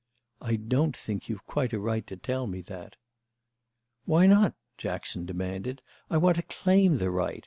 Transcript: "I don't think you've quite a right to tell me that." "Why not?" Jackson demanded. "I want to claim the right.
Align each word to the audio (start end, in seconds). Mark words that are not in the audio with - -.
"I 0.41 0.55
don't 0.55 0.97
think 0.97 1.29
you've 1.29 1.45
quite 1.45 1.73
a 1.73 1.79
right 1.79 2.07
to 2.07 2.17
tell 2.17 2.47
me 2.47 2.61
that." 2.61 2.95
"Why 4.05 4.25
not?" 4.25 4.55
Jackson 4.79 5.27
demanded. 5.27 5.83
"I 6.09 6.17
want 6.17 6.37
to 6.37 6.41
claim 6.41 6.97
the 6.97 7.11
right. 7.11 7.39